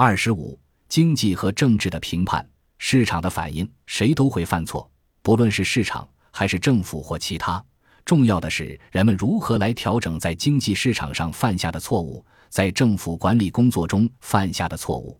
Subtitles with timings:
[0.00, 0.56] 二十五，
[0.88, 2.48] 经济和政治的评判，
[2.78, 4.88] 市场的反应，谁都会犯错，
[5.22, 7.60] 不论是市场还是政府或其他。
[8.04, 15.18] 重要的是人们如何来调整在经济市场上犯下的错误，在政府管理工作中犯下的错误。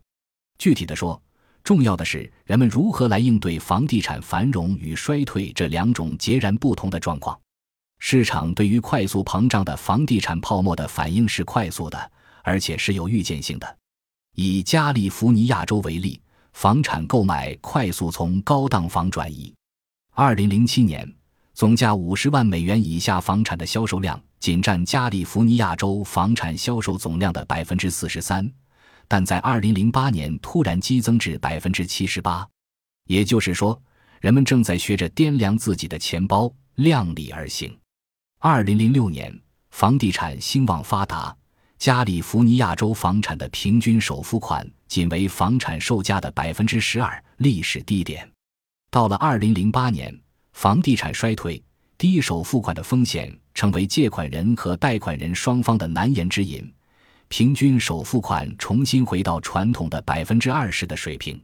[0.57, 1.21] 具体的说，
[1.61, 7.37] 重要的是人们如何来应对房地产繁荣与衰退这两种截然不同的状况。
[7.99, 12.11] 市场对于快速膨胀的房地产泡沫的反应是快速的，
[12.45, 13.75] 而且是有预见性的。
[14.41, 16.17] 以加利福尼亚州为例，
[16.53, 19.53] 房产购买快速从高档房转移。
[20.15, 21.13] 二零零七年。
[21.53, 28.49] 总价五十万美元以下房产的销售量仅占加利福尼亚州房产销售总量的百分之四十三，
[29.09, 32.47] 但在二零零八年突然激增至百分之七十八。
[33.07, 33.77] 也就是说，
[34.21, 37.77] 人们正在学着掂量自己的钱包，量力而行。
[38.39, 39.37] 二零零六年，
[39.71, 41.35] 房地产兴旺发达，
[41.79, 48.29] 加利福尼亚州房产的平均首付款仅为房产售价的百分之十二，历史低点。
[48.91, 50.13] 到了二零零八年。
[50.51, 51.63] 房地产衰退，
[51.97, 56.69] 低首付款的风险成为借款人和贷款人双方的难言之隐。
[57.29, 61.41] 平均首付款重新回到传统的百分之二十的水平。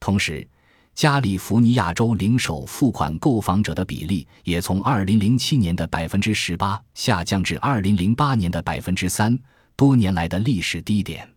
[0.00, 0.48] 同时，
[0.94, 9.38] 加利福尼亚州零首付款购房者的比例也从二零零七年的百分之十八下降至二零零八年的百分之三，
[9.76, 11.28] 多年来的历史低点。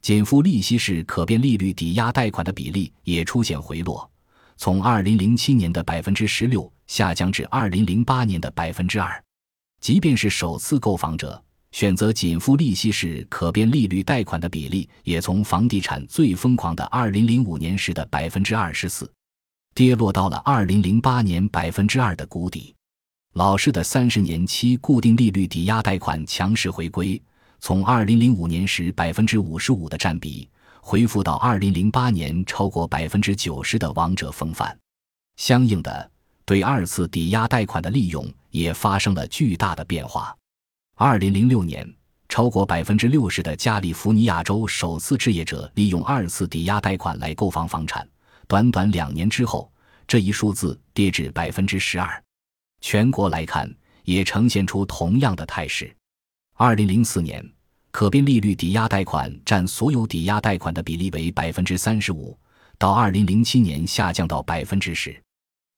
[0.00, 4.10] 仅付利息式可变利率抵押贷款的比例也出现回落。
[4.56, 9.22] 从二零零七年的百分之十六下降至二零零八年的百分之二，
[9.80, 19.10] 即便是首次购房者选择仅付利息式可变利率贷款的比例，也从房地产最疯狂的二零零五年时的百分之二十四，
[19.74, 22.74] 跌落到了二零零八年百分之二的谷底。
[23.32, 27.20] 老式的三十年期固定利率抵押贷款强势回归，
[27.66, 30.46] 从二零零五年时百分之五十五的占比。
[30.82, 34.78] 恢复到二零零八年超过百分之九十的王者风范，
[35.36, 36.10] 相应的，
[36.44, 40.36] 对二次抵押贷款的利用也发生了巨大的变化。
[40.96, 41.90] 二零零六年，
[42.28, 48.06] 超过百分之六十的加利福尼亚州首次置业者利用二次抵押贷款来购房房产，
[48.46, 49.72] 短短两年之后，
[50.06, 52.22] 这一数字跌至百分之十二。
[52.82, 55.90] 全国来看，也呈现出同样的态势。
[56.54, 57.44] 二零零四年。
[57.90, 62.36] 可变利率抵押贷款占所有抵押贷款的比例为百分之三十五，
[62.76, 65.16] 到二零零七年下降到百分之十。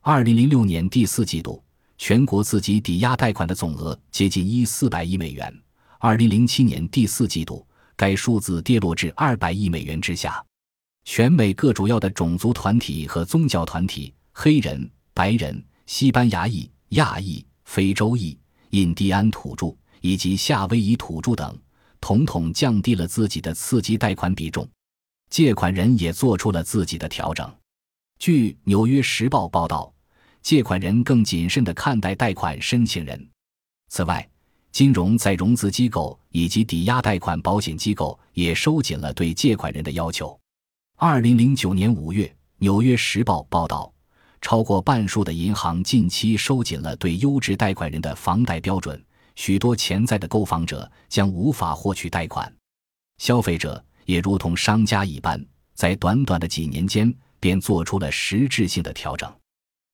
[0.03, 1.63] 二零零六年第四季度，
[1.99, 5.55] 全国自己抵押贷款的总额接近一四百亿美元。
[5.99, 7.67] 二零零七年第四季度，
[7.97, 10.43] 该数字跌落至二百亿美元之下。
[11.05, 18.39] 全美各主要的种族团体和宗教团体——黑人、白人、西班牙裔、亚裔、非洲裔、
[18.71, 19.67] 印第安土著
[20.01, 21.59] 以及夏威夷土著等。
[21.99, 24.69] 统统降低了自己的刺激贷款比重，
[25.31, 27.53] 借款人也做出了自己的调整。
[28.19, 29.93] 据《纽约时报》报道，
[30.41, 33.29] 借款人更谨慎地看待贷款申请人。
[33.89, 34.29] 此外，
[34.71, 40.39] 金融再融资机构以及抵押贷款保险机构也收紧了对借款人的要求。
[40.97, 42.27] 二零零九年五月，
[42.59, 43.93] 《纽约时报》报道，
[44.41, 49.03] 超过半数的银行近期收紧了对优质贷款人的房贷标准。
[49.37, 52.53] 许多潜在的购房者将无法获取贷款，
[53.19, 55.43] 消费者也如同商家一般，
[55.75, 59.33] 在短短的几年间便做出了实质性的调整。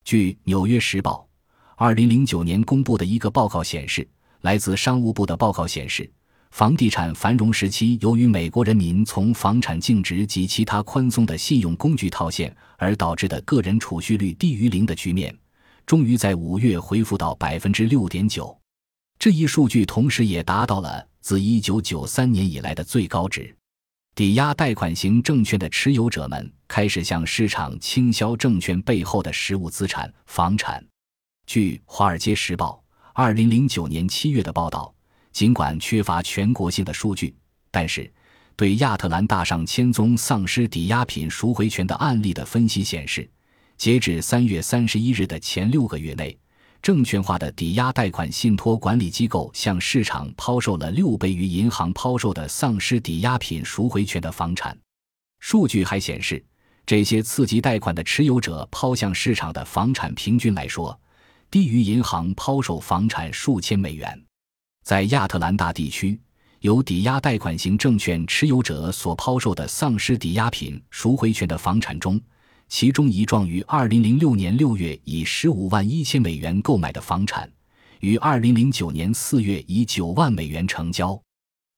[0.05, 1.29] 据《纽约时报》
[1.77, 4.09] 二零零九年公布的一个报告显示，
[4.41, 6.11] 来自商务部的报告显示，
[6.53, 15.37] 房地产繁荣时期由于美国人民从房产净值及其他宽松的信用工具套现而导致的个人储蓄率低于零的局面，
[15.85, 18.57] 终于在五月恢复到百分之六点九。
[19.23, 23.55] 这一数据同时也达到了自1993年以来的最高值。
[24.17, 30.85] 抵押贷款型证券的持有者们开始向市场倾销证券背后的实物资产——房产。
[31.47, 32.83] 据《华尔街时报》
[33.39, 34.93] 2009年7月的报道，
[35.31, 37.33] 尽管缺乏全国性的数据，
[37.71, 38.13] 但是
[38.57, 43.31] 对亚特兰大上千宗丧失抵押品赎回权的案例的分析显示，
[43.77, 46.37] 截至3月31日的前六个月内。
[46.83, 54.77] 证券化的抵押贷款信托管理机构向市场抛售了六倍于银行抛售的丧失抵押品赎回权的房产。
[55.39, 56.45] 数据还显示，
[56.85, 60.99] 这些次级贷款的持有者抛向市场的房产平均来说，
[61.53, 64.21] 低于银行抛售房产数千美元。
[64.83, 66.21] 在亚特兰大地区，
[66.59, 72.21] 有抵押贷款型证券持有者所抛售的丧失抵押品赎回权的房产中。
[72.75, 77.47] 其中一幢于二零零六年六月以十五万一千美元购买的房产，
[78.01, 81.21] 于二零零九年四月以九万美元成交。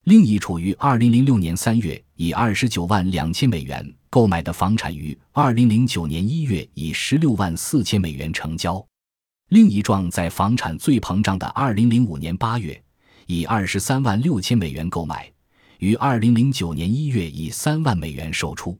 [0.05, 8.83] 另一处于二零零六年三月以二十九万两千美元购买的房产，于二零零九年一月以十六万四千美元成交。
[9.49, 12.81] 另一幢在房产最膨胀的二零零五年八月，
[13.27, 15.29] 以二十三万六千美元购买，
[15.79, 18.79] 于二零零九年一月以三万美元售出。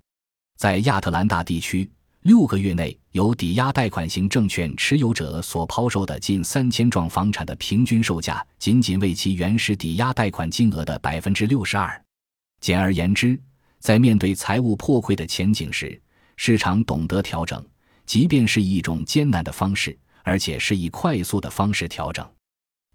[0.58, 1.92] 在亚特兰大地区，
[2.25, 12.04] 六个月内由抵押贷款型证券持有者所抛售的近三千幢房产的平均售价，仅仅为其原始抵押贷款金额的百分之六十二。
[12.60, 13.39] 简而言之，
[13.77, 16.01] 在面对财务破溃的前景时，
[16.36, 17.63] 市场懂得调整，
[18.07, 22.28] 即便是以一种艰难的方式，而且是以快速的方式调整。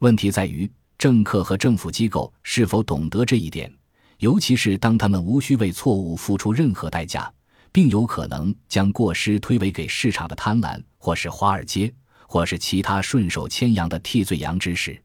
[0.00, 0.69] 问题在于，
[0.99, 3.73] 政客和政府机构是否懂得这一点，
[4.19, 7.33] 尤其是当他们无需为错误付出任何代价。
[7.73, 11.93] 并有可能将过失推诿给市场的贪婪，或是华尔街，
[12.27, 15.01] 或是其他顺手牵羊的替罪羊之时。